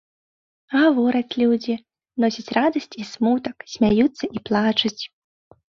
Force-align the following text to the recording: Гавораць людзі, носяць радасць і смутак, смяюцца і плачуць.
Гавораць 0.77 1.37
людзі, 1.41 1.75
носяць 2.25 2.47
радасць 2.57 2.91
і 3.05 3.07
смутак, 3.13 3.55
смяюцца 3.77 4.25
і 4.35 4.45
плачуць. 4.51 4.95